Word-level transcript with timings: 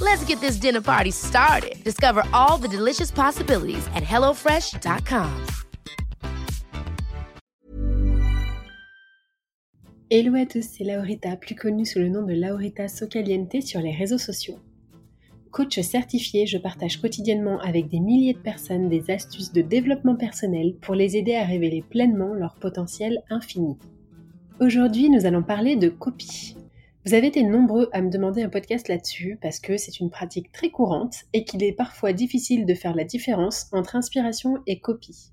Let's 0.00 0.24
get 0.24 0.40
this 0.40 0.56
dinner 0.56 0.80
party 0.80 1.10
started. 1.10 1.82
Discover 1.84 2.24
all 2.32 2.58
the 2.58 2.68
delicious 2.68 3.10
possibilities 3.10 3.86
at 3.94 4.02
hellofresh.com. 4.02 5.30
Hello 10.14 10.34
à 10.34 10.44
tous, 10.44 10.60
c'est 10.60 10.84
Laurita, 10.84 11.36
plus 11.36 11.54
connue 11.54 11.86
sous 11.86 11.98
le 11.98 12.10
nom 12.10 12.20
de 12.20 12.34
Laurita 12.34 12.86
Socaliente 12.86 13.62
sur 13.62 13.80
les 13.80 13.92
réseaux 13.92 14.18
sociaux. 14.18 14.58
Coach 15.50 15.80
certifié, 15.80 16.46
je 16.46 16.58
partage 16.58 17.00
quotidiennement 17.00 17.58
avec 17.60 17.88
des 17.88 18.00
milliers 18.00 18.34
de 18.34 18.38
personnes 18.38 18.90
des 18.90 19.10
astuces 19.10 19.52
de 19.52 19.62
développement 19.62 20.16
personnel 20.16 20.74
pour 20.82 20.94
les 20.94 21.16
aider 21.16 21.34
à 21.34 21.44
révéler 21.44 21.80
pleinement 21.80 22.34
leur 22.34 22.56
potentiel 22.56 23.22
infini. 23.30 23.78
Aujourd'hui, 24.60 25.08
nous 25.08 25.24
allons 25.24 25.42
parler 25.42 25.76
de 25.76 25.88
copie. 25.88 26.56
Vous 27.04 27.14
avez 27.14 27.26
été 27.26 27.42
nombreux 27.42 27.88
à 27.92 28.00
me 28.00 28.10
demander 28.10 28.44
un 28.44 28.48
podcast 28.48 28.86
là-dessus 28.86 29.36
parce 29.42 29.58
que 29.58 29.76
c'est 29.76 29.98
une 29.98 30.08
pratique 30.08 30.52
très 30.52 30.70
courante 30.70 31.24
et 31.32 31.42
qu'il 31.44 31.64
est 31.64 31.72
parfois 31.72 32.12
difficile 32.12 32.64
de 32.64 32.74
faire 32.74 32.94
la 32.94 33.02
différence 33.02 33.66
entre 33.72 33.96
inspiration 33.96 34.58
et 34.68 34.78
copie. 34.78 35.32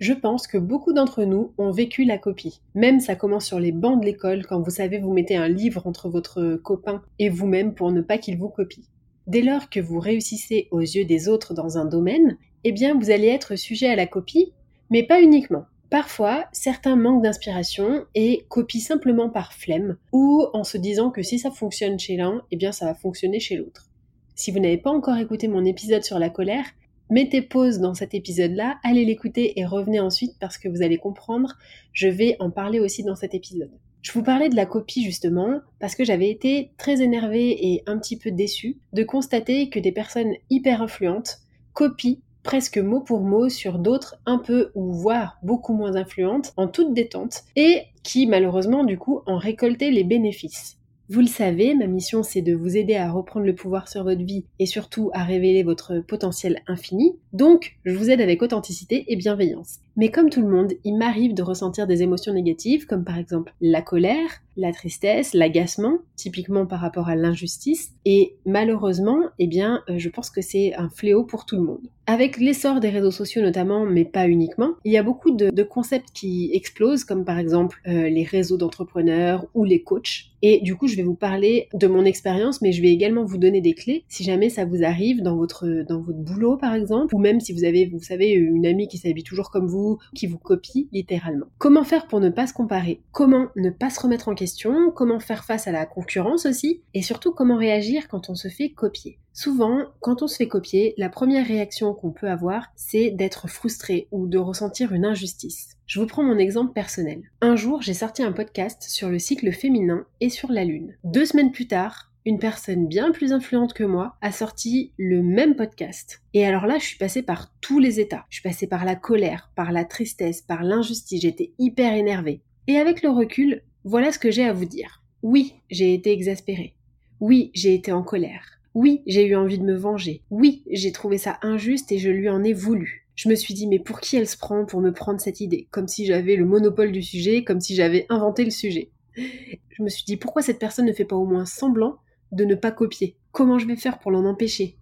Je 0.00 0.14
pense 0.14 0.46
que 0.46 0.56
beaucoup 0.56 0.94
d'entre 0.94 1.24
nous 1.24 1.52
ont 1.58 1.70
vécu 1.70 2.04
la 2.04 2.16
copie. 2.16 2.62
Même 2.74 2.98
ça 2.98 3.14
commence 3.14 3.44
sur 3.44 3.60
les 3.60 3.72
bancs 3.72 4.00
de 4.00 4.06
l'école 4.06 4.46
quand 4.46 4.62
vous 4.62 4.70
savez 4.70 5.00
vous 5.00 5.12
mettez 5.12 5.36
un 5.36 5.48
livre 5.48 5.86
entre 5.86 6.08
votre 6.08 6.56
copain 6.56 7.02
et 7.18 7.28
vous-même 7.28 7.74
pour 7.74 7.92
ne 7.92 8.00
pas 8.00 8.16
qu'il 8.16 8.38
vous 8.38 8.48
copie. 8.48 8.88
Dès 9.26 9.42
lors 9.42 9.68
que 9.68 9.80
vous 9.80 10.00
réussissez 10.00 10.68
aux 10.70 10.80
yeux 10.80 11.04
des 11.04 11.28
autres 11.28 11.52
dans 11.52 11.76
un 11.76 11.84
domaine, 11.84 12.38
eh 12.64 12.72
bien 12.72 12.98
vous 12.98 13.10
allez 13.10 13.28
être 13.28 13.56
sujet 13.56 13.88
à 13.88 13.96
la 13.96 14.06
copie, 14.06 14.54
mais 14.88 15.02
pas 15.02 15.20
uniquement. 15.20 15.66
Parfois, 15.92 16.46
certains 16.52 16.96
manquent 16.96 17.22
d'inspiration 17.22 18.06
et 18.14 18.46
copient 18.48 18.80
simplement 18.80 19.28
par 19.28 19.52
flemme 19.52 19.98
ou 20.10 20.46
en 20.54 20.64
se 20.64 20.78
disant 20.78 21.10
que 21.10 21.22
si 21.22 21.38
ça 21.38 21.50
fonctionne 21.50 21.98
chez 21.98 22.16
l'un, 22.16 22.40
eh 22.50 22.56
bien 22.56 22.72
ça 22.72 22.86
va 22.86 22.94
fonctionner 22.94 23.40
chez 23.40 23.56
l'autre. 23.56 23.90
Si 24.34 24.50
vous 24.50 24.58
n'avez 24.58 24.78
pas 24.78 24.90
encore 24.90 25.18
écouté 25.18 25.48
mon 25.48 25.66
épisode 25.66 26.02
sur 26.02 26.18
la 26.18 26.30
colère, 26.30 26.64
mettez 27.10 27.42
pause 27.42 27.78
dans 27.78 27.92
cet 27.92 28.14
épisode-là, 28.14 28.78
allez 28.82 29.04
l'écouter 29.04 29.60
et 29.60 29.66
revenez 29.66 30.00
ensuite 30.00 30.32
parce 30.40 30.56
que 30.56 30.66
vous 30.66 30.80
allez 30.80 30.96
comprendre, 30.96 31.58
je 31.92 32.08
vais 32.08 32.36
en 32.40 32.50
parler 32.50 32.80
aussi 32.80 33.02
dans 33.02 33.14
cet 33.14 33.34
épisode. 33.34 33.78
Je 34.00 34.12
vous 34.12 34.22
parlais 34.22 34.48
de 34.48 34.56
la 34.56 34.64
copie 34.64 35.04
justement 35.04 35.60
parce 35.78 35.94
que 35.94 36.04
j'avais 36.04 36.30
été 36.30 36.72
très 36.78 37.02
énervée 37.02 37.70
et 37.70 37.82
un 37.84 37.98
petit 37.98 38.16
peu 38.16 38.30
déçue 38.30 38.78
de 38.94 39.04
constater 39.04 39.68
que 39.68 39.78
des 39.78 39.92
personnes 39.92 40.32
hyper 40.48 40.80
influentes 40.80 41.40
copient 41.74 42.16
presque 42.42 42.78
mot 42.78 43.00
pour 43.00 43.20
mot 43.20 43.48
sur 43.48 43.78
d'autres 43.78 44.16
un 44.26 44.38
peu 44.38 44.70
ou 44.74 44.92
voire 44.92 45.38
beaucoup 45.42 45.74
moins 45.74 45.96
influentes 45.96 46.52
en 46.56 46.68
toute 46.68 46.94
détente 46.94 47.42
et 47.56 47.82
qui 48.02 48.26
malheureusement 48.26 48.84
du 48.84 48.98
coup 48.98 49.20
en 49.26 49.38
récoltaient 49.38 49.90
les 49.90 50.04
bénéfices. 50.04 50.78
Vous 51.08 51.20
le 51.20 51.26
savez, 51.26 51.74
ma 51.74 51.86
mission 51.86 52.22
c'est 52.22 52.40
de 52.40 52.54
vous 52.54 52.76
aider 52.76 52.94
à 52.94 53.10
reprendre 53.10 53.44
le 53.44 53.54
pouvoir 53.54 53.86
sur 53.86 54.02
votre 54.02 54.24
vie 54.24 54.46
et 54.58 54.66
surtout 54.66 55.10
à 55.12 55.24
révéler 55.24 55.62
votre 55.62 55.98
potentiel 55.98 56.62
infini. 56.66 57.12
Donc, 57.34 57.76
je 57.84 57.94
vous 57.94 58.08
aide 58.08 58.22
avec 58.22 58.40
authenticité 58.40 59.04
et 59.08 59.16
bienveillance. 59.16 59.80
Mais 59.96 60.10
comme 60.10 60.30
tout 60.30 60.40
le 60.40 60.48
monde, 60.48 60.72
il 60.84 60.96
m'arrive 60.96 61.34
de 61.34 61.42
ressentir 61.42 61.86
des 61.86 62.02
émotions 62.02 62.32
négatives 62.32 62.86
comme 62.86 63.04
par 63.04 63.18
exemple 63.18 63.52
la 63.60 63.82
colère, 63.82 64.40
la 64.56 64.72
tristesse, 64.72 65.34
l'agacement, 65.34 65.98
typiquement 66.16 66.66
par 66.66 66.80
rapport 66.80 67.08
à 67.08 67.16
l'injustice. 67.16 67.92
Et 68.04 68.36
malheureusement, 68.46 69.18
eh 69.38 69.46
bien, 69.46 69.82
euh, 69.90 69.98
je 69.98 70.08
pense 70.08 70.30
que 70.30 70.40
c'est 70.40 70.74
un 70.76 70.88
fléau 70.88 71.24
pour 71.24 71.44
tout 71.44 71.56
le 71.56 71.62
monde. 71.62 71.88
Avec 72.06 72.38
l'essor 72.38 72.80
des 72.80 72.88
réseaux 72.88 73.12
sociaux 73.12 73.42
notamment, 73.42 73.86
mais 73.86 74.04
pas 74.04 74.26
uniquement, 74.26 74.72
il 74.84 74.92
y 74.92 74.96
a 74.96 75.02
beaucoup 75.02 75.30
de, 75.30 75.62
concepts 75.62 76.10
qui 76.12 76.50
explosent, 76.52 77.04
comme 77.04 77.24
par 77.24 77.38
exemple 77.38 77.80
euh, 77.86 78.08
les 78.08 78.24
réseaux 78.24 78.56
d'entrepreneurs 78.56 79.46
ou 79.54 79.64
les 79.64 79.82
coachs. 79.82 80.32
Et 80.42 80.60
du 80.60 80.74
coup, 80.74 80.88
je 80.88 80.96
vais 80.96 81.04
vous 81.04 81.14
parler 81.14 81.68
de 81.72 81.86
mon 81.86 82.04
expérience, 82.04 82.60
mais 82.60 82.72
je 82.72 82.82
vais 82.82 82.90
également 82.90 83.24
vous 83.24 83.38
donner 83.38 83.60
des 83.60 83.74
clés 83.74 84.04
si 84.08 84.24
jamais 84.24 84.48
ça 84.48 84.64
vous 84.64 84.82
arrive 84.82 85.22
dans 85.22 85.36
votre 85.36 85.84
dans 85.88 86.00
votre 86.00 86.18
boulot 86.18 86.56
par 86.56 86.74
exemple, 86.74 87.14
ou 87.14 87.18
même 87.18 87.38
si 87.38 87.52
vous 87.52 87.64
avez, 87.64 87.86
vous 87.86 88.02
savez, 88.02 88.32
une 88.32 88.66
amie 88.66 88.88
qui 88.88 88.98
s'habille 88.98 89.22
toujours 89.22 89.50
comme 89.50 89.68
vous, 89.68 89.98
qui 90.16 90.26
vous 90.26 90.38
copie 90.38 90.88
littéralement. 90.90 91.46
Comment 91.58 91.84
faire 91.84 92.08
pour 92.08 92.18
ne 92.18 92.30
pas 92.30 92.48
se 92.48 92.52
comparer? 92.52 93.00
Comment 93.12 93.46
ne 93.54 93.70
pas 93.70 93.90
se 93.90 94.00
remettre 94.00 94.28
en 94.28 94.34
question? 94.34 94.90
Comment 94.90 95.20
faire 95.20 95.44
face 95.44 95.68
à 95.68 95.72
la 95.72 95.86
concurrence 95.86 96.46
aussi? 96.46 96.82
Et 96.94 97.02
surtout, 97.02 97.32
comment 97.32 97.56
réagir 97.56 98.08
quand 98.08 98.28
on 98.28 98.34
se 98.34 98.48
fait 98.48 98.70
copier? 98.70 99.18
Souvent, 99.34 99.84
quand 100.00 100.22
on 100.22 100.26
se 100.26 100.36
fait 100.36 100.48
copier, 100.48 100.92
la 100.98 101.08
première 101.08 101.46
réaction 101.46 101.88
qu'on 102.02 102.10
peut 102.10 102.28
avoir, 102.28 102.66
c'est 102.74 103.10
d'être 103.10 103.48
frustré 103.48 104.08
ou 104.10 104.26
de 104.26 104.36
ressentir 104.36 104.92
une 104.92 105.04
injustice. 105.04 105.76
Je 105.86 106.00
vous 106.00 106.06
prends 106.06 106.24
mon 106.24 106.36
exemple 106.36 106.72
personnel. 106.72 107.22
Un 107.40 107.54
jour, 107.54 107.80
j'ai 107.80 107.94
sorti 107.94 108.22
un 108.22 108.32
podcast 108.32 108.82
sur 108.82 109.08
le 109.08 109.20
cycle 109.20 109.52
féminin 109.52 110.04
et 110.20 110.28
sur 110.28 110.50
la 110.50 110.64
lune. 110.64 110.96
Deux 111.04 111.24
semaines 111.24 111.52
plus 111.52 111.68
tard, 111.68 112.10
une 112.24 112.40
personne 112.40 112.88
bien 112.88 113.12
plus 113.12 113.32
influente 113.32 113.72
que 113.72 113.84
moi 113.84 114.16
a 114.20 114.32
sorti 114.32 114.92
le 114.96 115.22
même 115.22 115.54
podcast. 115.54 116.22
Et 116.34 116.44
alors 116.44 116.66
là, 116.66 116.78
je 116.78 116.84
suis 116.84 116.98
passée 116.98 117.22
par 117.22 117.52
tous 117.60 117.78
les 117.78 118.00
états. 118.00 118.26
Je 118.30 118.40
suis 118.40 118.48
passée 118.48 118.66
par 118.66 118.84
la 118.84 118.96
colère, 118.96 119.52
par 119.54 119.70
la 119.70 119.84
tristesse, 119.84 120.42
par 120.42 120.64
l'injustice. 120.64 121.22
J'étais 121.22 121.52
hyper 121.58 121.94
énervée. 121.94 122.42
Et 122.66 122.78
avec 122.78 123.02
le 123.02 123.10
recul, 123.10 123.62
voilà 123.84 124.10
ce 124.10 124.18
que 124.18 124.30
j'ai 124.30 124.44
à 124.44 124.52
vous 124.52 124.64
dire. 124.64 125.02
Oui, 125.22 125.54
j'ai 125.70 125.94
été 125.94 126.10
exaspérée. 126.10 126.74
Oui, 127.20 127.52
j'ai 127.54 127.74
été 127.74 127.92
en 127.92 128.02
colère. 128.02 128.58
Oui, 128.74 129.02
j'ai 129.06 129.26
eu 129.26 129.36
envie 129.36 129.58
de 129.58 129.64
me 129.64 129.76
venger. 129.76 130.22
Oui, 130.30 130.64
j'ai 130.70 130.92
trouvé 130.92 131.18
ça 131.18 131.38
injuste 131.42 131.92
et 131.92 131.98
je 131.98 132.10
lui 132.10 132.28
en 132.28 132.42
ai 132.42 132.52
voulu. 132.52 133.06
Je 133.14 133.28
me 133.28 133.34
suis 133.34 133.52
dit, 133.54 133.66
mais 133.66 133.78
pour 133.78 134.00
qui 134.00 134.16
elle 134.16 134.26
se 134.26 134.38
prend 134.38 134.64
pour 134.64 134.80
me 134.80 134.92
prendre 134.92 135.20
cette 135.20 135.40
idée? 135.40 135.68
Comme 135.70 135.88
si 135.88 136.06
j'avais 136.06 136.36
le 136.36 136.46
monopole 136.46 136.92
du 136.92 137.02
sujet, 137.02 137.44
comme 137.44 137.60
si 137.60 137.74
j'avais 137.74 138.06
inventé 138.08 138.44
le 138.44 138.50
sujet. 138.50 138.90
Je 139.14 139.82
me 139.82 139.88
suis 139.88 140.04
dit, 140.04 140.16
pourquoi 140.16 140.42
cette 140.42 140.58
personne 140.58 140.86
ne 140.86 140.92
fait 140.92 141.04
pas 141.04 141.16
au 141.16 141.26
moins 141.26 141.44
semblant 141.44 141.98
de 142.32 142.44
ne 142.44 142.54
pas 142.54 142.70
copier? 142.70 143.16
Comment 143.30 143.58
je 143.58 143.66
vais 143.66 143.76
faire 143.76 143.98
pour 143.98 144.10
l'en 144.10 144.24
empêcher? 144.24 144.78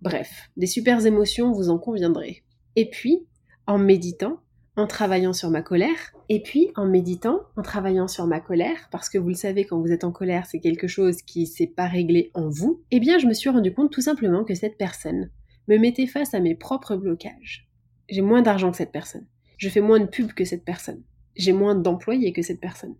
Bref, 0.00 0.50
des 0.56 0.66
super 0.66 1.04
émotions, 1.04 1.52
vous 1.52 1.68
en 1.68 1.78
conviendrez. 1.78 2.42
Et 2.74 2.88
puis, 2.88 3.26
en 3.66 3.78
méditant, 3.78 4.40
en 4.76 4.86
travaillant 4.86 5.32
sur 5.32 5.50
ma 5.50 5.62
colère, 5.62 6.12
et 6.28 6.42
puis 6.42 6.70
en 6.76 6.86
méditant, 6.86 7.40
en 7.56 7.62
travaillant 7.62 8.08
sur 8.08 8.26
ma 8.26 8.40
colère, 8.40 8.88
parce 8.90 9.08
que 9.08 9.18
vous 9.18 9.28
le 9.28 9.34
savez, 9.34 9.64
quand 9.64 9.80
vous 9.80 9.92
êtes 9.92 10.04
en 10.04 10.12
colère, 10.12 10.46
c'est 10.46 10.60
quelque 10.60 10.86
chose 10.86 11.22
qui 11.22 11.46
s'est 11.46 11.66
pas 11.66 11.86
réglé 11.86 12.30
en 12.34 12.48
vous, 12.48 12.82
eh 12.90 13.00
bien 13.00 13.18
je 13.18 13.26
me 13.26 13.32
suis 13.32 13.48
rendu 13.48 13.72
compte 13.72 13.90
tout 13.90 14.02
simplement 14.02 14.44
que 14.44 14.54
cette 14.54 14.76
personne 14.76 15.30
me 15.68 15.78
mettait 15.78 16.06
face 16.06 16.34
à 16.34 16.40
mes 16.40 16.54
propres 16.54 16.96
blocages. 16.96 17.68
J'ai 18.08 18.22
moins 18.22 18.42
d'argent 18.42 18.70
que 18.70 18.76
cette 18.76 18.92
personne. 18.92 19.26
Je 19.56 19.68
fais 19.68 19.80
moins 19.80 19.98
de 19.98 20.06
pub 20.06 20.32
que 20.32 20.44
cette 20.44 20.64
personne. 20.64 21.02
J'ai 21.34 21.52
moins 21.52 21.74
d'employés 21.74 22.32
que 22.32 22.42
cette 22.42 22.60
personne. 22.60 22.94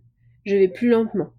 Je 0.45 0.55
vais 0.55 0.67
plus 0.67 0.89
lentement. 0.89 1.31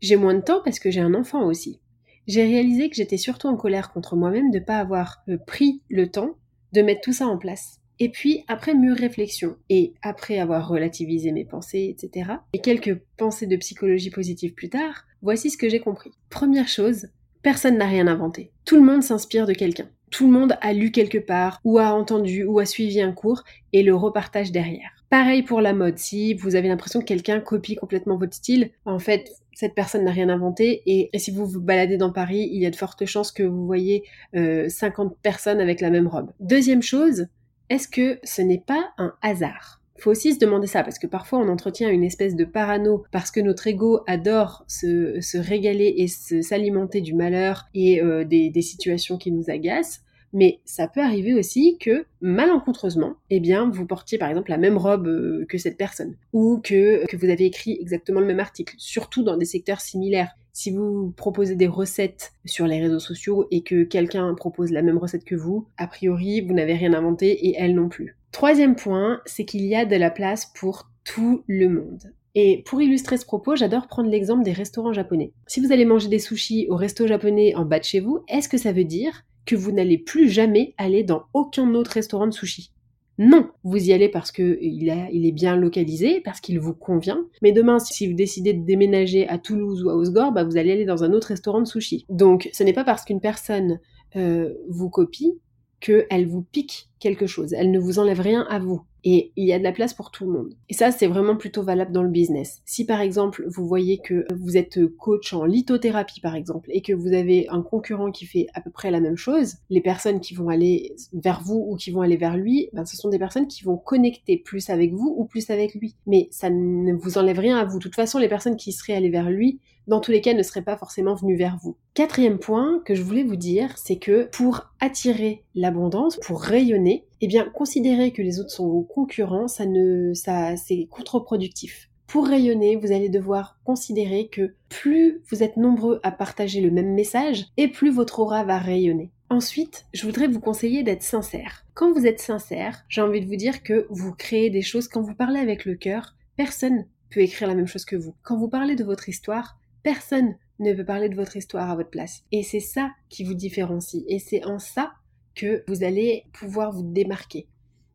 J'ai 0.00 0.16
moins 0.16 0.34
de 0.34 0.40
temps 0.40 0.60
parce 0.64 0.78
que 0.78 0.90
j'ai 0.90 1.00
un 1.00 1.14
enfant 1.14 1.44
aussi. 1.44 1.80
J'ai 2.26 2.42
réalisé 2.42 2.90
que 2.90 2.96
j'étais 2.96 3.16
surtout 3.16 3.48
en 3.48 3.56
colère 3.56 3.92
contre 3.92 4.16
moi-même 4.16 4.50
de 4.50 4.58
ne 4.58 4.64
pas 4.64 4.78
avoir 4.78 5.22
euh, 5.28 5.38
pris 5.38 5.82
le 5.88 6.10
temps 6.10 6.36
de 6.72 6.82
mettre 6.82 7.00
tout 7.00 7.12
ça 7.12 7.26
en 7.26 7.38
place. 7.38 7.80
Et 8.00 8.10
puis, 8.10 8.44
après 8.46 8.74
mûre 8.74 8.96
réflexion, 8.96 9.56
et 9.68 9.94
après 10.02 10.38
avoir 10.38 10.68
relativisé 10.68 11.32
mes 11.32 11.44
pensées, 11.44 11.88
etc., 11.90 12.30
et 12.52 12.60
quelques 12.60 13.00
pensées 13.16 13.46
de 13.46 13.56
psychologie 13.56 14.10
positive 14.10 14.54
plus 14.54 14.68
tard, 14.68 15.04
voici 15.22 15.50
ce 15.50 15.58
que 15.58 15.68
j'ai 15.68 15.80
compris. 15.80 16.12
Première 16.30 16.68
chose, 16.68 17.08
personne 17.42 17.78
n'a 17.78 17.86
rien 17.86 18.06
inventé. 18.06 18.52
Tout 18.64 18.76
le 18.76 18.82
monde 18.82 19.02
s'inspire 19.02 19.46
de 19.46 19.52
quelqu'un. 19.52 19.88
Tout 20.10 20.26
le 20.26 20.32
monde 20.32 20.56
a 20.60 20.72
lu 20.72 20.92
quelque 20.92 21.18
part, 21.18 21.60
ou 21.64 21.78
a 21.78 21.92
entendu, 21.92 22.44
ou 22.44 22.60
a 22.60 22.66
suivi 22.66 23.00
un 23.00 23.12
cours, 23.12 23.42
et 23.72 23.82
le 23.82 23.94
repartage 23.94 24.52
derrière. 24.52 24.90
Pareil 25.10 25.42
pour 25.42 25.60
la 25.60 25.72
mode, 25.72 25.98
si 25.98 26.34
vous 26.34 26.54
avez 26.54 26.68
l'impression 26.68 27.00
que 27.00 27.06
quelqu'un 27.06 27.40
copie 27.40 27.76
complètement 27.76 28.16
votre 28.16 28.34
style, 28.34 28.70
en 28.84 28.98
fait, 28.98 29.30
cette 29.54 29.74
personne 29.74 30.04
n'a 30.04 30.12
rien 30.12 30.28
inventé, 30.28 30.82
et, 30.86 31.10
si 31.18 31.30
vous 31.30 31.46
vous 31.46 31.60
baladez 31.60 31.96
dans 31.96 32.12
Paris, 32.12 32.48
il 32.52 32.60
y 32.62 32.66
a 32.66 32.70
de 32.70 32.76
fortes 32.76 33.06
chances 33.06 33.32
que 33.32 33.42
vous 33.42 33.66
voyez 33.66 34.04
50 34.34 35.12
euh, 35.12 35.16
personnes 35.22 35.60
avec 35.60 35.80
la 35.80 35.90
même 35.90 36.06
robe. 36.06 36.30
Deuxième 36.38 36.82
chose, 36.82 37.26
est-ce 37.70 37.88
que 37.88 38.18
ce 38.24 38.42
n'est 38.42 38.62
pas 38.64 38.90
un 38.98 39.14
hasard? 39.22 39.78
Faut 39.98 40.12
aussi 40.12 40.32
se 40.32 40.38
demander 40.38 40.68
ça, 40.68 40.84
parce 40.84 40.98
que 40.98 41.08
parfois 41.08 41.40
on 41.40 41.48
entretient 41.48 41.90
une 41.90 42.04
espèce 42.04 42.36
de 42.36 42.44
parano, 42.44 43.04
parce 43.10 43.30
que 43.30 43.40
notre 43.40 43.66
ego 43.66 44.00
adore 44.06 44.64
se, 44.68 45.38
régaler 45.38 45.92
et 45.98 46.06
s'alimenter 46.06 47.00
du 47.00 47.14
malheur 47.14 47.66
et 47.74 48.00
euh, 48.00 48.24
des, 48.24 48.62
situations 48.62 49.18
qui 49.18 49.32
nous 49.32 49.50
agacent. 49.50 50.02
Mais 50.32 50.60
ça 50.64 50.88
peut 50.88 51.00
arriver 51.00 51.34
aussi 51.34 51.78
que, 51.80 52.04
malencontreusement, 52.20 53.14
eh 53.30 53.40
bien, 53.40 53.70
vous 53.70 53.86
portiez 53.86 54.18
par 54.18 54.28
exemple 54.28 54.50
la 54.50 54.58
même 54.58 54.76
robe 54.76 55.08
euh, 55.08 55.46
que 55.48 55.58
cette 55.58 55.78
personne, 55.78 56.16
ou 56.32 56.60
que 56.62 57.02
vous 57.16 57.30
avez 57.30 57.46
écrit 57.46 57.76
exactement 57.80 58.20
le 58.20 58.26
même 58.26 58.40
article, 58.40 58.74
surtout 58.78 59.24
dans 59.24 59.36
des 59.36 59.46
secteurs 59.46 59.80
similaires. 59.80 60.36
Si 60.60 60.72
vous 60.72 61.12
proposez 61.16 61.54
des 61.54 61.68
recettes 61.68 62.32
sur 62.44 62.66
les 62.66 62.80
réseaux 62.80 62.98
sociaux 62.98 63.46
et 63.52 63.62
que 63.62 63.84
quelqu'un 63.84 64.34
propose 64.34 64.72
la 64.72 64.82
même 64.82 64.98
recette 64.98 65.22
que 65.22 65.36
vous, 65.36 65.68
a 65.76 65.86
priori, 65.86 66.40
vous 66.40 66.52
n'avez 66.52 66.74
rien 66.74 66.94
inventé 66.94 67.46
et 67.46 67.54
elle 67.56 67.76
non 67.76 67.88
plus. 67.88 68.16
Troisième 68.32 68.74
point, 68.74 69.20
c'est 69.24 69.44
qu'il 69.44 69.64
y 69.64 69.76
a 69.76 69.84
de 69.84 69.94
la 69.94 70.10
place 70.10 70.46
pour 70.46 70.90
tout 71.04 71.44
le 71.46 71.68
monde. 71.68 72.12
Et 72.34 72.64
pour 72.66 72.82
illustrer 72.82 73.18
ce 73.18 73.24
propos, 73.24 73.54
j'adore 73.54 73.86
prendre 73.86 74.10
l'exemple 74.10 74.42
des 74.42 74.50
restaurants 74.50 74.92
japonais. 74.92 75.30
Si 75.46 75.60
vous 75.60 75.70
allez 75.70 75.84
manger 75.84 76.08
des 76.08 76.18
sushis 76.18 76.66
au 76.70 76.74
resto 76.74 77.06
japonais 77.06 77.54
en 77.54 77.64
bas 77.64 77.78
de 77.78 77.84
chez 77.84 78.00
vous, 78.00 78.24
est-ce 78.26 78.48
que 78.48 78.58
ça 78.58 78.72
veut 78.72 78.82
dire 78.82 79.24
que 79.46 79.54
vous 79.54 79.70
n'allez 79.70 79.96
plus 79.96 80.28
jamais 80.28 80.74
aller 80.76 81.04
dans 81.04 81.22
aucun 81.34 81.72
autre 81.74 81.92
restaurant 81.92 82.26
de 82.26 82.32
sushi. 82.32 82.72
Non, 83.18 83.50
vous 83.64 83.88
y 83.88 83.92
allez 83.92 84.08
parce 84.08 84.30
que 84.30 84.58
il, 84.62 84.88
est 84.88 85.32
bien 85.32 85.56
localisé, 85.56 86.20
parce 86.20 86.40
qu'il 86.40 86.60
vous 86.60 86.74
convient. 86.74 87.26
Mais 87.42 87.50
demain, 87.50 87.80
si 87.80 88.06
vous 88.06 88.14
décidez 88.14 88.54
de 88.54 88.64
déménager 88.64 89.28
à 89.28 89.38
Toulouse 89.38 89.82
ou 89.82 89.90
à 89.90 89.96
Osgore, 89.96 90.32
bah, 90.32 90.44
vous 90.44 90.56
allez 90.56 90.70
aller 90.70 90.84
dans 90.84 91.02
un 91.02 91.12
autre 91.12 91.28
restaurant 91.28 91.60
de 91.60 91.66
sushi. 91.66 92.06
Donc, 92.08 92.48
ce 92.52 92.62
n'est 92.62 92.72
pas 92.72 92.84
parce 92.84 93.04
qu'une 93.04 93.20
personne 93.20 93.80
euh, 94.14 94.54
vous 94.68 94.88
copie 94.88 95.40
qu'elle 95.80 96.26
vous 96.26 96.42
pique 96.42 96.87
quelque 96.98 97.26
chose. 97.26 97.52
Elle 97.52 97.70
ne 97.70 97.78
vous 97.78 97.98
enlève 97.98 98.20
rien 98.20 98.46
à 98.48 98.58
vous. 98.58 98.82
Et 99.04 99.32
il 99.36 99.46
y 99.46 99.52
a 99.52 99.58
de 99.58 99.64
la 99.64 99.72
place 99.72 99.94
pour 99.94 100.10
tout 100.10 100.24
le 100.24 100.32
monde. 100.32 100.54
Et 100.68 100.74
ça, 100.74 100.90
c'est 100.90 101.06
vraiment 101.06 101.36
plutôt 101.36 101.62
valable 101.62 101.92
dans 101.92 102.02
le 102.02 102.08
business. 102.08 102.60
Si 102.66 102.84
par 102.84 103.00
exemple, 103.00 103.44
vous 103.46 103.66
voyez 103.66 103.98
que 103.98 104.26
vous 104.34 104.56
êtes 104.56 104.84
coach 104.96 105.32
en 105.32 105.44
lithothérapie, 105.44 106.20
par 106.20 106.34
exemple, 106.34 106.68
et 106.72 106.82
que 106.82 106.92
vous 106.92 107.12
avez 107.12 107.48
un 107.48 107.62
concurrent 107.62 108.10
qui 108.10 108.26
fait 108.26 108.48
à 108.54 108.60
peu 108.60 108.70
près 108.70 108.90
la 108.90 109.00
même 109.00 109.16
chose, 109.16 109.54
les 109.70 109.80
personnes 109.80 110.20
qui 110.20 110.34
vont 110.34 110.48
aller 110.48 110.96
vers 111.12 111.42
vous 111.42 111.64
ou 111.68 111.76
qui 111.76 111.90
vont 111.90 112.00
aller 112.00 112.16
vers 112.16 112.36
lui, 112.36 112.70
ben, 112.72 112.84
ce 112.84 112.96
sont 112.96 113.08
des 113.08 113.18
personnes 113.18 113.46
qui 113.46 113.64
vont 113.64 113.76
connecter 113.76 114.36
plus 114.36 114.68
avec 114.68 114.92
vous 114.92 115.14
ou 115.16 115.24
plus 115.24 115.48
avec 115.50 115.74
lui. 115.74 115.94
Mais 116.06 116.28
ça 116.32 116.50
ne 116.50 116.92
vous 116.92 117.18
enlève 117.18 117.38
rien 117.38 117.56
à 117.56 117.64
vous. 117.64 117.78
De 117.78 117.82
toute 117.82 117.94
façon, 117.94 118.18
les 118.18 118.28
personnes 118.28 118.56
qui 118.56 118.72
seraient 118.72 118.94
allées 118.94 119.10
vers 119.10 119.30
lui, 119.30 119.60
dans 119.88 120.00
tous 120.00 120.10
les 120.10 120.20
cas, 120.20 120.34
ne 120.34 120.42
seraient 120.42 120.62
pas 120.62 120.76
forcément 120.76 121.14
venues 121.14 121.36
vers 121.36 121.56
vous. 121.62 121.76
Quatrième 121.94 122.38
point 122.38 122.80
que 122.84 122.94
je 122.94 123.02
voulais 123.02 123.24
vous 123.24 123.36
dire, 123.36 123.76
c'est 123.78 123.96
que 123.96 124.28
pour 124.32 124.68
attirer 124.80 125.44
l'abondance, 125.54 126.18
pour 126.18 126.42
rayonner, 126.42 126.87
eh 127.20 127.26
bien, 127.26 127.48
considérer 127.48 128.12
que 128.12 128.22
les 128.22 128.40
autres 128.40 128.50
sont 128.50 128.68
vos 128.68 128.82
concurrents, 128.82 129.48
ça 129.48 129.66
ne, 129.66 130.12
ça, 130.14 130.56
c'est 130.56 130.86
contre-productif. 130.90 131.90
Pour 132.06 132.26
rayonner, 132.26 132.76
vous 132.76 132.92
allez 132.92 133.10
devoir 133.10 133.58
considérer 133.64 134.28
que 134.28 134.54
plus 134.70 135.20
vous 135.30 135.42
êtes 135.42 135.58
nombreux 135.58 136.00
à 136.02 136.10
partager 136.10 136.60
le 136.60 136.70
même 136.70 136.94
message, 136.94 137.46
et 137.56 137.68
plus 137.68 137.90
votre 137.90 138.20
aura 138.20 138.44
va 138.44 138.58
rayonner. 138.58 139.10
Ensuite, 139.30 139.84
je 139.92 140.06
voudrais 140.06 140.28
vous 140.28 140.40
conseiller 140.40 140.82
d'être 140.82 141.02
sincère. 141.02 141.66
Quand 141.74 141.92
vous 141.92 142.06
êtes 142.06 142.20
sincère, 142.20 142.84
j'ai 142.88 143.02
envie 143.02 143.20
de 143.20 143.26
vous 143.26 143.36
dire 143.36 143.62
que 143.62 143.86
vous 143.90 144.14
créez 144.14 144.48
des 144.48 144.62
choses, 144.62 144.88
quand 144.88 145.02
vous 145.02 145.14
parlez 145.14 145.38
avec 145.38 145.66
le 145.66 145.74
cœur, 145.74 146.16
personne 146.36 146.86
peut 147.10 147.20
écrire 147.20 147.48
la 147.48 147.54
même 147.54 147.66
chose 147.66 147.84
que 147.84 147.96
vous. 147.96 148.14
Quand 148.22 148.38
vous 148.38 148.48
parlez 148.48 148.74
de 148.74 148.84
votre 148.84 149.08
histoire, 149.08 149.58
personne 149.82 150.34
ne 150.60 150.72
peut 150.72 150.84
parler 150.84 151.10
de 151.10 151.14
votre 151.14 151.36
histoire 151.36 151.70
à 151.70 151.76
votre 151.76 151.90
place. 151.90 152.24
Et 152.32 152.42
c'est 152.42 152.60
ça 152.60 152.90
qui 153.10 153.22
vous 153.22 153.34
différencie. 153.34 154.04
Et 154.08 154.18
c'est 154.18 154.44
en 154.44 154.58
ça 154.58 154.92
que 155.34 155.64
vous 155.68 155.84
allez 155.84 156.24
pouvoir 156.32 156.72
vous 156.72 156.82
démarquer. 156.82 157.46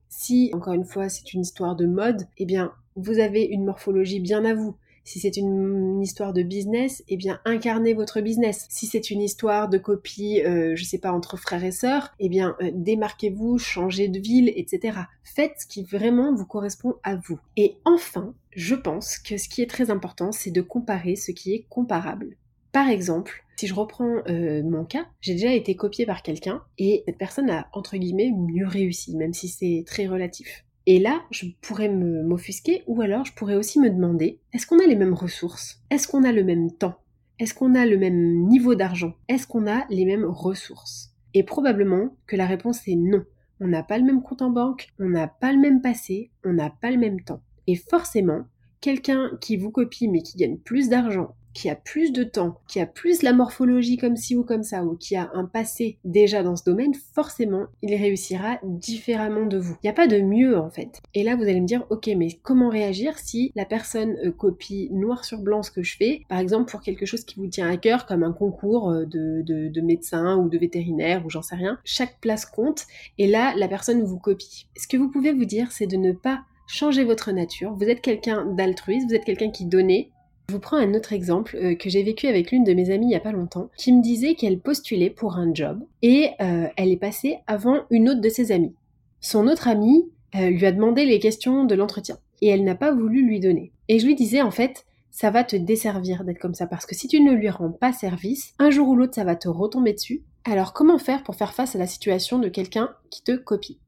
Si, 0.09 0.51
encore 0.53 0.73
une 0.73 0.85
fois, 0.85 1.09
c'est 1.09 1.33
une 1.33 1.41
histoire 1.41 1.75
de 1.75 1.85
mode, 1.85 2.27
eh 2.37 2.45
bien, 2.45 2.73
vous 2.95 3.19
avez 3.19 3.43
une 3.43 3.65
morphologie 3.65 4.19
bien 4.19 4.45
à 4.45 4.53
vous. 4.53 4.75
Si 5.05 5.19
c'est 5.19 5.35
une, 5.35 6.01
histoire 6.01 6.33
de 6.33 6.43
business, 6.43 7.03
eh 7.07 7.17
bien, 7.17 7.39
incarnez 7.45 7.93
votre 7.93 8.21
business. 8.21 8.65
Si 8.69 8.85
c'est 8.85 9.09
une 9.09 9.21
histoire 9.21 9.69
de 9.69 9.77
copie, 9.77 10.41
euh, 10.41 10.75
je 10.75 10.83
sais 10.83 10.97
pas, 10.97 11.11
entre 11.11 11.37
frères 11.37 11.63
et 11.63 11.71
sœurs, 11.71 12.13
eh 12.19 12.29
bien, 12.29 12.55
euh, 12.61 12.71
démarquez-vous, 12.73 13.57
changez 13.57 14.07
de 14.07 14.19
ville, 14.19 14.51
etc. 14.55 14.99
Faites 15.23 15.55
ce 15.59 15.67
qui 15.67 15.83
vraiment 15.83 16.33
vous 16.33 16.45
correspond 16.45 16.95
à 17.03 17.15
vous. 17.15 17.39
Et 17.57 17.77
enfin, 17.85 18.33
je 18.51 18.75
pense 18.75 19.17
que 19.17 19.37
ce 19.37 19.49
qui 19.49 19.61
est 19.61 19.69
très 19.69 19.91
important, 19.91 20.31
c'est 20.31 20.51
de 20.51 20.61
comparer 20.61 21.15
ce 21.15 21.31
qui 21.31 21.53
est 21.53 21.65
comparable. 21.69 22.37
Par 22.73 22.89
exemple, 22.89 23.45
si 23.55 23.67
je 23.67 23.75
reprends 23.75 24.23
euh, 24.27 24.63
mon 24.63 24.83
cas, 24.83 25.05
j'ai 25.21 25.33
déjà 25.33 25.53
été 25.53 25.75
copiée 25.75 26.07
par 26.07 26.23
quelqu'un 26.23 26.63
et 26.79 27.03
cette 27.05 27.19
personne 27.19 27.51
a 27.51 27.67
entre 27.71 27.97
guillemets 27.97 28.31
mieux 28.31 28.65
réussi, 28.65 29.15
même 29.15 29.31
si 29.31 29.47
c'est 29.47 29.83
très 29.85 30.07
relatif. 30.07 30.65
Et 30.87 30.97
là, 30.97 31.21
je 31.29 31.45
pourrais 31.61 31.87
m'offusquer 31.87 32.81
ou 32.87 32.99
alors 33.03 33.25
je 33.25 33.33
pourrais 33.35 33.53
aussi 33.53 33.79
me 33.79 33.91
demander, 33.91 34.39
est-ce 34.53 34.65
qu'on 34.65 34.79
a 34.79 34.87
les 34.87 34.95
mêmes 34.95 35.13
ressources? 35.13 35.83
Est-ce 35.91 36.07
qu'on 36.07 36.23
a 36.23 36.31
le 36.31 36.43
même 36.43 36.71
temps? 36.71 36.95
Est-ce 37.37 37.53
qu'on 37.53 37.75
a 37.75 37.85
le 37.85 37.95
même 37.95 38.47
niveau 38.47 38.73
d'argent? 38.73 39.13
Est-ce 39.27 39.45
qu'on 39.45 39.67
a 39.67 39.85
les 39.91 40.05
mêmes 40.05 40.25
ressources? 40.25 41.11
Et 41.35 41.43
probablement 41.43 42.15
que 42.25 42.35
la 42.35 42.47
réponse 42.47 42.87
est 42.87 42.95
non. 42.95 43.23
On 43.59 43.67
n'a 43.67 43.83
pas 43.83 43.99
le 43.99 44.03
même 44.03 44.23
compte 44.23 44.41
en 44.41 44.49
banque, 44.49 44.87
on 44.99 45.09
n'a 45.09 45.27
pas 45.27 45.53
le 45.53 45.59
même 45.59 45.81
passé, 45.81 46.31
on 46.43 46.53
n'a 46.53 46.71
pas 46.71 46.89
le 46.89 46.97
même 46.97 47.21
temps. 47.21 47.43
Et 47.67 47.75
forcément, 47.75 48.45
quelqu'un 48.81 49.29
qui 49.41 49.57
vous 49.57 49.69
copie 49.69 50.07
mais 50.07 50.23
qui 50.23 50.37
gagne 50.37 50.57
plus 50.57 50.89
d'argent 50.89 51.35
qui 51.53 51.69
a 51.69 51.75
plus 51.75 52.11
de 52.11 52.23
temps, 52.23 52.57
qui 52.67 52.79
a 52.79 52.85
plus 52.85 53.21
la 53.21 53.33
morphologie 53.33 53.97
comme 53.97 54.15
ci 54.15 54.35
ou 54.35 54.43
comme 54.43 54.63
ça, 54.63 54.83
ou 54.83 54.95
qui 54.95 55.15
a 55.15 55.31
un 55.33 55.45
passé 55.45 55.97
déjà 56.03 56.43
dans 56.43 56.55
ce 56.55 56.63
domaine, 56.63 56.93
forcément, 57.13 57.65
il 57.81 57.95
réussira 57.95 58.59
différemment 58.63 59.45
de 59.45 59.57
vous. 59.57 59.75
Il 59.83 59.87
n'y 59.87 59.89
a 59.89 59.93
pas 59.93 60.07
de 60.07 60.19
mieux 60.19 60.57
en 60.57 60.69
fait. 60.69 61.01
Et 61.13 61.23
là, 61.23 61.35
vous 61.35 61.43
allez 61.43 61.61
me 61.61 61.67
dire, 61.67 61.85
ok, 61.89 62.09
mais 62.17 62.29
comment 62.43 62.69
réagir 62.69 63.17
si 63.19 63.51
la 63.55 63.65
personne 63.65 64.15
euh, 64.25 64.31
copie 64.31 64.89
noir 64.91 65.25
sur 65.25 65.39
blanc 65.39 65.63
ce 65.63 65.71
que 65.71 65.83
je 65.83 65.95
fais, 65.95 66.21
par 66.29 66.39
exemple 66.39 66.71
pour 66.71 66.81
quelque 66.81 67.05
chose 67.05 67.23
qui 67.23 67.39
vous 67.39 67.47
tient 67.47 67.69
à 67.69 67.77
cœur, 67.77 68.05
comme 68.05 68.23
un 68.23 68.33
concours 68.33 68.89
euh, 68.89 69.05
de, 69.05 69.41
de, 69.41 69.67
de 69.67 69.81
médecin 69.81 70.37
ou 70.37 70.49
de 70.49 70.57
vétérinaire 70.57 71.25
ou 71.25 71.29
j'en 71.29 71.41
sais 71.41 71.55
rien. 71.55 71.77
Chaque 71.83 72.19
place 72.19 72.45
compte, 72.45 72.85
et 73.17 73.27
là, 73.27 73.53
la 73.57 73.67
personne 73.67 74.03
vous 74.03 74.19
copie. 74.19 74.67
Ce 74.75 74.87
que 74.87 74.97
vous 74.97 75.09
pouvez 75.09 75.31
vous 75.31 75.45
dire, 75.45 75.71
c'est 75.71 75.87
de 75.87 75.97
ne 75.97 76.11
pas 76.11 76.43
changer 76.67 77.03
votre 77.03 77.31
nature. 77.31 77.73
Vous 77.73 77.83
êtes 77.83 78.01
quelqu'un 78.01 78.45
d'altruiste, 78.45 79.07
vous 79.07 79.15
êtes 79.15 79.25
quelqu'un 79.25 79.51
qui 79.51 79.65
donnait, 79.65 80.09
je 80.53 80.57
vous 80.57 80.61
prends 80.61 80.77
un 80.77 80.93
autre 80.93 81.13
exemple 81.13 81.57
euh, 81.59 81.73
que 81.73 81.89
j'ai 81.89 82.03
vécu 82.03 82.27
avec 82.27 82.51
l'une 82.51 82.63
de 82.63 82.75
mes 82.75 82.91
amies 82.91 83.07
il 83.07 83.11
y 83.11 83.15
a 83.15 83.19
pas 83.19 83.31
longtemps, 83.31 83.71
qui 83.75 83.91
me 83.91 84.03
disait 84.03 84.35
qu'elle 84.35 84.59
postulait 84.59 85.09
pour 85.09 85.37
un 85.37 85.51
job 85.51 85.83
et 86.03 86.29
euh, 86.41 86.67
elle 86.77 86.91
est 86.91 86.97
passée 86.97 87.39
avant 87.47 87.79
une 87.89 88.07
autre 88.07 88.21
de 88.21 88.29
ses 88.29 88.51
amies. 88.51 88.75
Son 89.19 89.47
autre 89.47 89.67
amie 89.67 90.11
euh, 90.35 90.51
lui 90.51 90.63
a 90.67 90.71
demandé 90.71 91.05
les 91.05 91.17
questions 91.17 91.63
de 91.63 91.73
l'entretien 91.73 92.19
et 92.43 92.49
elle 92.49 92.63
n'a 92.63 92.75
pas 92.75 92.93
voulu 92.93 93.25
lui 93.25 93.39
donner. 93.39 93.71
Et 93.87 93.97
je 93.97 94.05
lui 94.05 94.13
disais 94.13 94.43
en 94.43 94.51
fait, 94.51 94.85
ça 95.09 95.31
va 95.31 95.43
te 95.43 95.55
desservir 95.55 96.23
d'être 96.23 96.37
comme 96.37 96.53
ça 96.53 96.67
parce 96.67 96.85
que 96.85 96.93
si 96.93 97.07
tu 97.07 97.19
ne 97.19 97.33
lui 97.33 97.49
rends 97.49 97.71
pas 97.71 97.91
service, 97.91 98.53
un 98.59 98.69
jour 98.69 98.87
ou 98.89 98.95
l'autre 98.95 99.15
ça 99.15 99.23
va 99.23 99.35
te 99.35 99.47
retomber 99.47 99.93
dessus. 99.93 100.21
Alors 100.43 100.73
comment 100.73 100.99
faire 100.99 101.23
pour 101.23 101.33
faire 101.33 101.55
face 101.55 101.75
à 101.75 101.79
la 101.79 101.87
situation 101.87 102.37
de 102.37 102.47
quelqu'un 102.47 102.91
qui 103.09 103.23
te 103.23 103.31
copie? 103.31 103.79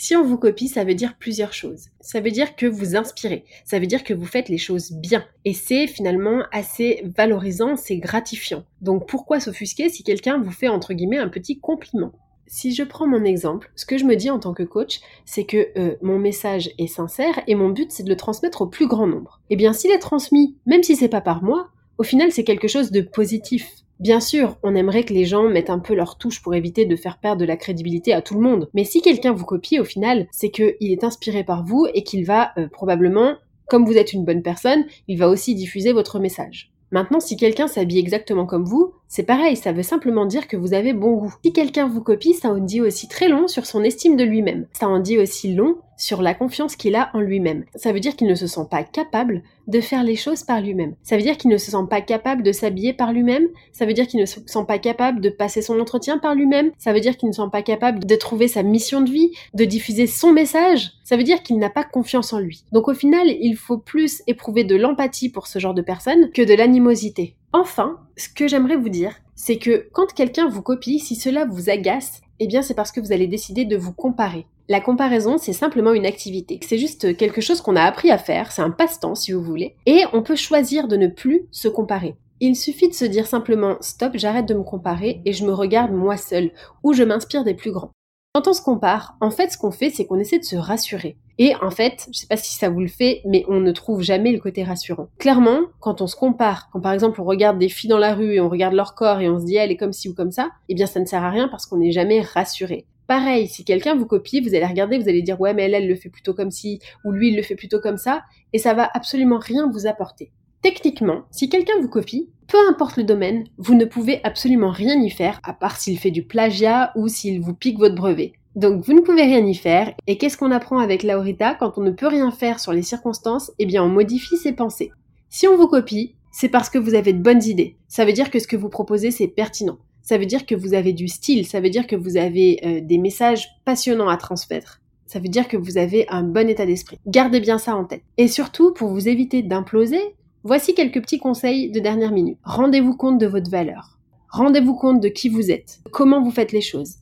Si 0.00 0.14
on 0.14 0.22
vous 0.22 0.38
copie, 0.38 0.68
ça 0.68 0.84
veut 0.84 0.94
dire 0.94 1.16
plusieurs 1.18 1.52
choses. 1.52 1.88
Ça 2.00 2.20
veut 2.20 2.30
dire 2.30 2.54
que 2.54 2.66
vous 2.66 2.94
inspirez, 2.94 3.44
ça 3.64 3.80
veut 3.80 3.86
dire 3.86 4.04
que 4.04 4.14
vous 4.14 4.26
faites 4.26 4.48
les 4.48 4.56
choses 4.56 4.92
bien. 4.92 5.24
Et 5.44 5.52
c'est 5.52 5.88
finalement 5.88 6.44
assez 6.52 7.02
valorisant, 7.16 7.76
c'est 7.76 7.98
gratifiant. 7.98 8.64
Donc 8.80 9.08
pourquoi 9.08 9.40
s'offusquer 9.40 9.88
si 9.88 10.04
quelqu'un 10.04 10.38
vous 10.38 10.52
fait 10.52 10.68
entre 10.68 10.94
guillemets 10.94 11.18
un 11.18 11.28
petit 11.28 11.58
compliment? 11.58 12.12
Si 12.46 12.72
je 12.72 12.84
prends 12.84 13.08
mon 13.08 13.24
exemple, 13.24 13.72
ce 13.74 13.86
que 13.86 13.98
je 13.98 14.04
me 14.04 14.14
dis 14.14 14.30
en 14.30 14.38
tant 14.38 14.54
que 14.54 14.62
coach, 14.62 15.00
c'est 15.26 15.44
que 15.44 15.68
euh, 15.76 15.96
mon 16.00 16.20
message 16.20 16.70
est 16.78 16.86
sincère 16.86 17.42
et 17.48 17.56
mon 17.56 17.68
but 17.68 17.90
c'est 17.90 18.04
de 18.04 18.08
le 18.08 18.16
transmettre 18.16 18.62
au 18.62 18.66
plus 18.68 18.86
grand 18.86 19.08
nombre. 19.08 19.40
Eh 19.50 19.56
bien 19.56 19.72
s'il 19.72 19.90
est 19.90 19.98
transmis, 19.98 20.56
même 20.64 20.84
si 20.84 20.94
c'est 20.94 21.08
pas 21.08 21.20
par 21.20 21.42
moi, 21.42 21.70
au 21.98 22.04
final 22.04 22.30
c'est 22.30 22.44
quelque 22.44 22.68
chose 22.68 22.92
de 22.92 23.00
positif. 23.00 23.68
Bien 24.00 24.20
sûr, 24.20 24.56
on 24.62 24.76
aimerait 24.76 25.02
que 25.02 25.12
les 25.12 25.24
gens 25.24 25.48
mettent 25.48 25.70
un 25.70 25.80
peu 25.80 25.94
leur 25.94 26.18
touche 26.18 26.40
pour 26.40 26.54
éviter 26.54 26.86
de 26.86 26.94
faire 26.94 27.18
perdre 27.18 27.40
de 27.40 27.46
la 27.46 27.56
crédibilité 27.56 28.12
à 28.12 28.22
tout 28.22 28.34
le 28.34 28.40
monde. 28.40 28.70
Mais 28.72 28.84
si 28.84 29.02
quelqu'un 29.02 29.32
vous 29.32 29.44
copie, 29.44 29.80
au 29.80 29.84
final, 29.84 30.28
c'est 30.30 30.50
qu'il 30.50 30.76
est 30.80 31.02
inspiré 31.02 31.42
par 31.42 31.64
vous 31.64 31.86
et 31.94 32.04
qu'il 32.04 32.24
va 32.24 32.52
euh, 32.58 32.68
probablement, 32.68 33.34
comme 33.68 33.84
vous 33.84 33.96
êtes 33.96 34.12
une 34.12 34.24
bonne 34.24 34.42
personne, 34.42 34.84
il 35.08 35.18
va 35.18 35.28
aussi 35.28 35.56
diffuser 35.56 35.92
votre 35.92 36.20
message. 36.20 36.70
Maintenant, 36.92 37.20
si 37.20 37.36
quelqu'un 37.36 37.66
s'habille 37.66 37.98
exactement 37.98 38.46
comme 38.46 38.64
vous, 38.64 38.94
c'est 39.10 39.22
pareil, 39.22 39.56
ça 39.56 39.72
veut 39.72 39.82
simplement 39.82 40.26
dire 40.26 40.48
que 40.48 40.56
vous 40.58 40.74
avez 40.74 40.92
bon 40.92 41.12
goût. 41.12 41.34
Si 41.42 41.54
quelqu'un 41.54 41.88
vous 41.88 42.02
copie, 42.02 42.34
ça 42.34 42.50
en 42.50 42.58
dit 42.58 42.82
aussi 42.82 43.08
très 43.08 43.28
long 43.28 43.48
sur 43.48 43.64
son 43.64 43.82
estime 43.82 44.16
de 44.16 44.24
lui-même. 44.24 44.66
Ça 44.78 44.86
en 44.86 44.98
dit 44.98 45.16
aussi 45.16 45.54
long 45.54 45.76
sur 45.96 46.20
la 46.20 46.34
confiance 46.34 46.76
qu'il 46.76 46.94
a 46.94 47.10
en 47.14 47.20
lui-même. 47.20 47.64
Ça 47.74 47.92
veut 47.92 48.00
dire 48.00 48.16
qu'il 48.16 48.28
ne 48.28 48.34
se 48.34 48.46
sent 48.46 48.66
pas 48.70 48.84
capable 48.84 49.42
de 49.66 49.80
faire 49.80 50.04
les 50.04 50.14
choses 50.14 50.44
par 50.44 50.60
lui-même. 50.60 50.94
Ça 51.02 51.16
veut 51.16 51.22
dire 51.22 51.38
qu'il 51.38 51.50
ne 51.50 51.56
se 51.56 51.70
sent 51.70 51.86
pas 51.88 52.02
capable 52.02 52.42
de 52.42 52.52
s'habiller 52.52 52.92
par 52.92 53.14
lui-même. 53.14 53.48
Ça 53.72 53.86
veut 53.86 53.94
dire 53.94 54.06
qu'il 54.06 54.20
ne 54.20 54.26
se 54.26 54.40
sent 54.44 54.64
pas 54.68 54.78
capable 54.78 55.22
de 55.22 55.30
passer 55.30 55.62
son 55.62 55.80
entretien 55.80 56.18
par 56.18 56.34
lui-même. 56.34 56.70
Ça 56.76 56.92
veut 56.92 57.00
dire 57.00 57.16
qu'il 57.16 57.30
ne 57.30 57.34
se 57.34 57.42
sent 57.42 57.48
pas 57.50 57.62
capable 57.62 58.04
de 58.04 58.14
trouver 58.14 58.46
sa 58.46 58.62
mission 58.62 59.00
de 59.00 59.10
vie, 59.10 59.32
de 59.54 59.64
diffuser 59.64 60.06
son 60.06 60.32
message. 60.32 60.92
Ça 61.02 61.16
veut 61.16 61.24
dire 61.24 61.42
qu'il 61.42 61.58
n'a 61.58 61.70
pas 61.70 61.84
confiance 61.84 62.34
en 62.34 62.40
lui. 62.40 62.64
Donc 62.72 62.88
au 62.88 62.94
final, 62.94 63.26
il 63.28 63.56
faut 63.56 63.78
plus 63.78 64.22
éprouver 64.26 64.64
de 64.64 64.76
l'empathie 64.76 65.30
pour 65.30 65.46
ce 65.46 65.58
genre 65.58 65.74
de 65.74 65.82
personnes 65.82 66.30
que 66.32 66.42
de 66.42 66.54
l'animosité. 66.54 67.34
Enfin, 67.52 67.98
ce 68.16 68.28
que 68.28 68.46
j'aimerais 68.46 68.76
vous 68.76 68.90
dire, 68.90 69.14
c'est 69.34 69.58
que 69.58 69.88
quand 69.92 70.12
quelqu'un 70.12 70.48
vous 70.48 70.62
copie, 70.62 70.98
si 70.98 71.14
cela 71.14 71.46
vous 71.46 71.70
agace, 71.70 72.20
eh 72.40 72.46
bien 72.46 72.60
c'est 72.60 72.74
parce 72.74 72.92
que 72.92 73.00
vous 73.00 73.12
allez 73.12 73.26
décider 73.26 73.64
de 73.64 73.76
vous 73.76 73.92
comparer. 73.92 74.46
La 74.68 74.80
comparaison, 74.80 75.38
c'est 75.38 75.54
simplement 75.54 75.94
une 75.94 76.04
activité. 76.04 76.60
C'est 76.62 76.76
juste 76.76 77.16
quelque 77.16 77.40
chose 77.40 77.62
qu'on 77.62 77.76
a 77.76 77.82
appris 77.82 78.10
à 78.10 78.18
faire, 78.18 78.52
c'est 78.52 78.60
un 78.60 78.70
passe-temps 78.70 79.14
si 79.14 79.32
vous 79.32 79.42
voulez, 79.42 79.76
et 79.86 80.04
on 80.12 80.22
peut 80.22 80.36
choisir 80.36 80.88
de 80.88 80.96
ne 80.96 81.06
plus 81.06 81.48
se 81.50 81.68
comparer. 81.68 82.16
Il 82.40 82.54
suffit 82.54 82.88
de 82.88 82.94
se 82.94 83.06
dire 83.06 83.26
simplement 83.26 83.78
stop, 83.80 84.12
j'arrête 84.14 84.46
de 84.46 84.54
me 84.54 84.62
comparer 84.62 85.22
et 85.24 85.32
je 85.32 85.46
me 85.46 85.52
regarde 85.52 85.92
moi 85.92 86.16
seul, 86.16 86.50
ou 86.82 86.92
je 86.92 87.02
m'inspire 87.02 87.44
des 87.44 87.54
plus 87.54 87.72
grands. 87.72 87.92
Quand 88.34 88.46
on 88.46 88.52
se 88.52 88.62
compare, 88.62 89.16
en 89.20 89.30
fait, 89.30 89.50
ce 89.50 89.58
qu'on 89.58 89.70
fait, 89.70 89.90
c'est 89.90 90.04
qu'on 90.04 90.20
essaie 90.20 90.38
de 90.38 90.44
se 90.44 90.56
rassurer. 90.56 91.16
Et 91.38 91.54
en 91.62 91.70
fait, 91.70 92.08
je 92.12 92.18
sais 92.18 92.26
pas 92.26 92.36
si 92.36 92.56
ça 92.56 92.68
vous 92.68 92.80
le 92.80 92.88
fait, 92.88 93.22
mais 93.24 93.44
on 93.48 93.60
ne 93.60 93.70
trouve 93.70 94.02
jamais 94.02 94.32
le 94.32 94.40
côté 94.40 94.64
rassurant. 94.64 95.08
Clairement, 95.18 95.60
quand 95.80 96.02
on 96.02 96.08
se 96.08 96.16
compare, 96.16 96.68
quand 96.72 96.80
par 96.80 96.92
exemple 96.92 97.20
on 97.20 97.24
regarde 97.24 97.58
des 97.58 97.68
filles 97.68 97.90
dans 97.90 97.98
la 97.98 98.14
rue 98.14 98.34
et 98.34 98.40
on 98.40 98.48
regarde 98.48 98.74
leur 98.74 98.94
corps 98.96 99.20
et 99.20 99.28
on 99.28 99.38
se 99.38 99.44
dit 99.44 99.56
elle 99.56 99.70
est 99.70 99.76
comme 99.76 99.92
ci 99.92 100.08
ou 100.08 100.14
comme 100.14 100.32
ça, 100.32 100.50
eh 100.68 100.74
bien 100.74 100.86
ça 100.86 100.98
ne 100.98 101.06
sert 101.06 101.22
à 101.22 101.30
rien 101.30 101.46
parce 101.48 101.66
qu'on 101.66 101.78
n'est 101.78 101.92
jamais 101.92 102.20
rassuré. 102.20 102.86
Pareil, 103.06 103.46
si 103.46 103.64
quelqu'un 103.64 103.94
vous 103.94 104.04
copie, 104.04 104.40
vous 104.40 104.54
allez 104.54 104.66
regarder, 104.66 104.98
vous 104.98 105.08
allez 105.08 105.22
dire 105.22 105.40
ouais 105.40 105.54
mais 105.54 105.62
elle, 105.64 105.74
elle 105.74 105.88
le 105.88 105.94
fait 105.94 106.10
plutôt 106.10 106.34
comme 106.34 106.50
ci, 106.50 106.80
ou 107.04 107.12
lui 107.12 107.28
il 107.28 107.36
le 107.36 107.42
fait 107.42 107.54
plutôt 107.54 107.80
comme 107.80 107.98
ça, 107.98 108.22
et 108.52 108.58
ça 108.58 108.74
va 108.74 108.90
absolument 108.92 109.38
rien 109.38 109.70
vous 109.70 109.86
apporter. 109.86 110.32
Techniquement, 110.60 111.22
si 111.30 111.48
quelqu'un 111.48 111.80
vous 111.80 111.88
copie, 111.88 112.28
peu 112.48 112.58
importe 112.68 112.96
le 112.96 113.04
domaine, 113.04 113.44
vous 113.58 113.74
ne 113.74 113.84
pouvez 113.84 114.20
absolument 114.24 114.70
rien 114.70 115.00
y 115.00 115.10
faire, 115.10 115.38
à 115.44 115.52
part 115.52 115.76
s'il 115.76 115.98
fait 116.00 116.10
du 116.10 116.24
plagiat 116.24 116.92
ou 116.96 117.06
s'il 117.06 117.40
vous 117.40 117.54
pique 117.54 117.78
votre 117.78 117.94
brevet. 117.94 118.32
Donc 118.58 118.84
vous 118.84 118.92
ne 118.92 119.00
pouvez 119.00 119.22
rien 119.22 119.46
y 119.46 119.54
faire, 119.54 119.94
et 120.08 120.18
qu'est-ce 120.18 120.36
qu'on 120.36 120.50
apprend 120.50 120.78
avec 120.80 121.04
Laurita 121.04 121.54
quand 121.54 121.78
on 121.78 121.80
ne 121.80 121.92
peut 121.92 122.08
rien 122.08 122.32
faire 122.32 122.58
sur 122.58 122.72
les 122.72 122.82
circonstances? 122.82 123.52
Eh 123.60 123.66
bien 123.66 123.84
on 123.84 123.88
modifie 123.88 124.36
ses 124.36 124.52
pensées. 124.52 124.90
Si 125.28 125.46
on 125.46 125.56
vous 125.56 125.68
copie, 125.68 126.16
c'est 126.32 126.48
parce 126.48 126.68
que 126.68 126.78
vous 126.78 126.94
avez 126.94 127.12
de 127.12 127.22
bonnes 127.22 127.44
idées. 127.44 127.76
Ça 127.86 128.04
veut 128.04 128.12
dire 128.12 128.32
que 128.32 128.40
ce 128.40 128.48
que 128.48 128.56
vous 128.56 128.68
proposez 128.68 129.12
c'est 129.12 129.28
pertinent. 129.28 129.78
Ça 130.02 130.18
veut 130.18 130.26
dire 130.26 130.44
que 130.44 130.56
vous 130.56 130.74
avez 130.74 130.92
du 130.92 131.06
style, 131.06 131.46
ça 131.46 131.60
veut 131.60 131.70
dire 131.70 131.86
que 131.86 131.94
vous 131.94 132.16
avez 132.16 132.58
euh, 132.64 132.80
des 132.82 132.98
messages 132.98 133.48
passionnants 133.64 134.08
à 134.08 134.16
transmettre. 134.16 134.80
Ça 135.06 135.20
veut 135.20 135.28
dire 135.28 135.46
que 135.46 135.56
vous 135.56 135.78
avez 135.78 136.08
un 136.08 136.24
bon 136.24 136.48
état 136.48 136.66
d'esprit. 136.66 136.98
Gardez 137.06 137.38
bien 137.38 137.58
ça 137.58 137.76
en 137.76 137.84
tête. 137.84 138.02
Et 138.16 138.26
surtout, 138.26 138.74
pour 138.74 138.88
vous 138.88 139.08
éviter 139.08 139.42
d'imploser, 139.42 140.00
Voici 140.44 140.72
quelques 140.72 141.02
petits 141.02 141.18
conseils 141.18 141.70
de 141.70 141.80
dernière 141.80 142.12
minute. 142.12 142.38
Rendez-vous 142.44 142.96
compte 142.96 143.18
de 143.18 143.26
votre 143.26 143.50
valeur. 143.50 143.98
Rendez-vous 144.30 144.74
compte 144.74 145.00
de 145.00 145.08
qui 145.08 145.28
vous 145.28 145.50
êtes, 145.50 145.80
comment 145.90 146.22
vous 146.22 146.30
faites 146.30 146.52
les 146.52 146.60
choses. 146.60 146.94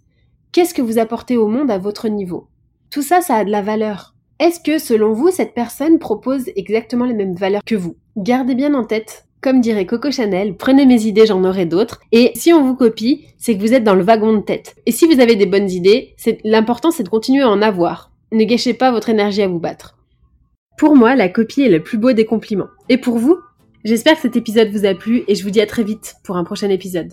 Qu'est-ce 0.52 0.74
que 0.74 0.82
vous 0.82 0.98
apportez 0.98 1.36
au 1.36 1.48
monde 1.48 1.70
à 1.70 1.78
votre 1.78 2.08
niveau? 2.08 2.48
Tout 2.90 3.02
ça, 3.02 3.20
ça 3.20 3.36
a 3.36 3.44
de 3.44 3.50
la 3.50 3.62
valeur. 3.62 4.14
Est-ce 4.38 4.60
que, 4.60 4.78
selon 4.78 5.12
vous, 5.12 5.30
cette 5.30 5.54
personne 5.54 5.98
propose 5.98 6.50
exactement 6.56 7.04
les 7.04 7.14
mêmes 7.14 7.34
valeurs 7.34 7.62
que 7.64 7.74
vous? 7.74 7.96
Gardez 8.16 8.54
bien 8.54 8.74
en 8.74 8.84
tête, 8.84 9.26
comme 9.40 9.60
dirait 9.60 9.86
Coco 9.86 10.10
Chanel, 10.10 10.56
prenez 10.56 10.86
mes 10.86 11.04
idées, 11.06 11.26
j'en 11.26 11.44
aurai 11.44 11.66
d'autres. 11.66 12.00
Et 12.12 12.32
si 12.34 12.52
on 12.52 12.64
vous 12.64 12.74
copie, 12.74 13.26
c'est 13.38 13.56
que 13.56 13.60
vous 13.60 13.74
êtes 13.74 13.84
dans 13.84 13.94
le 13.94 14.02
wagon 14.02 14.34
de 14.34 14.42
tête. 14.42 14.74
Et 14.86 14.92
si 14.92 15.06
vous 15.06 15.20
avez 15.20 15.36
des 15.36 15.46
bonnes 15.46 15.70
idées, 15.70 16.14
l'important 16.44 16.90
c'est 16.90 17.04
de 17.04 17.08
continuer 17.08 17.42
à 17.42 17.50
en 17.50 17.62
avoir. 17.62 18.10
Ne 18.32 18.44
gâchez 18.44 18.74
pas 18.74 18.90
votre 18.90 19.08
énergie 19.08 19.42
à 19.42 19.48
vous 19.48 19.60
battre. 19.60 19.96
Pour 20.78 20.96
moi, 20.96 21.14
la 21.14 21.28
copie 21.28 21.62
est 21.62 21.70
le 21.70 21.82
plus 21.82 21.96
beau 21.96 22.12
des 22.12 22.24
compliments. 22.24 22.68
Et 22.88 22.98
pour 22.98 23.18
vous? 23.18 23.38
J'espère 23.84 24.16
que 24.16 24.22
cet 24.22 24.36
épisode 24.36 24.70
vous 24.70 24.84
a 24.84 24.94
plu 24.94 25.22
et 25.28 25.34
je 25.34 25.44
vous 25.44 25.50
dis 25.50 25.60
à 25.60 25.66
très 25.66 25.84
vite 25.84 26.16
pour 26.24 26.36
un 26.36 26.44
prochain 26.44 26.68
épisode. 26.68 27.12